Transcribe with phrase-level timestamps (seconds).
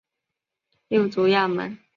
[0.87, 1.77] 六足亚门。